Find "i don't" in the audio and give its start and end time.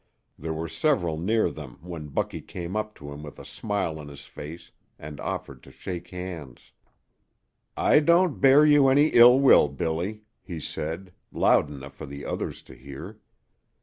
7.77-8.41